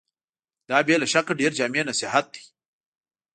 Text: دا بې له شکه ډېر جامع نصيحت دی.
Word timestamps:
دا 0.69 0.77
بې 0.87 0.95
له 1.01 1.07
شکه 1.13 1.33
ډېر 1.41 1.51
جامع 1.59 1.81
نصيحت 1.89 2.25
دی. 2.33 2.43